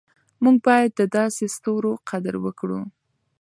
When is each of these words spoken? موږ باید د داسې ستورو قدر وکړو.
موږ 0.43 0.55
باید 0.67 0.91
د 0.95 1.01
داسې 1.17 1.43
ستورو 1.55 1.91
قدر 2.09 2.35
وکړو. 2.45 2.79